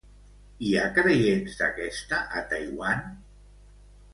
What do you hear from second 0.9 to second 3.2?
creients d'aquesta a Taiwan?